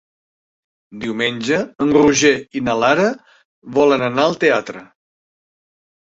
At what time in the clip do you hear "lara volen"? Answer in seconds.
2.85-4.09